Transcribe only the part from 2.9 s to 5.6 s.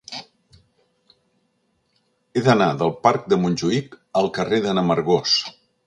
parc de Montjuïc al carrer de n'Amargós.